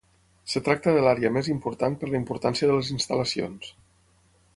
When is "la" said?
2.13-2.17